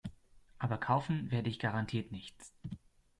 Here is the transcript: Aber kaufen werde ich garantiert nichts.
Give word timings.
Aber 0.57 0.79
kaufen 0.79 1.29
werde 1.29 1.47
ich 1.51 1.59
garantiert 1.59 2.11
nichts. 2.11 2.55